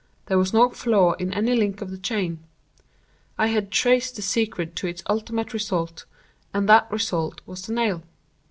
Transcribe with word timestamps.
There 0.25 0.39
was 0.39 0.51
no 0.51 0.71
flaw 0.71 1.11
in 1.11 1.31
any 1.31 1.53
link 1.55 1.79
of 1.79 1.91
the 1.91 1.97
chain. 1.99 2.39
I 3.37 3.45
had 3.45 3.69
traced 3.69 4.15
the 4.15 4.23
secret 4.23 4.75
to 4.77 4.87
its 4.87 5.03
ultimate 5.07 5.53
result,—and 5.53 6.67
that 6.67 6.91
result 6.91 7.41
was 7.45 7.67
_the 7.67 7.75
nail. 7.75 8.01